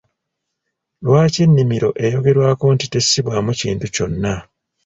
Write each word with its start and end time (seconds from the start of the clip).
Lwaki 1.03 1.39
ennimiro 1.45 1.89
eyogerwako 2.05 2.65
nti 2.73 2.85
tesimbwamu 2.91 3.51
kintu 3.61 3.85
kyonna? 3.95 4.33